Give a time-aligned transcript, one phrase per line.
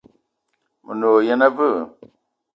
[0.85, 1.79] Me ne wa yene aveu?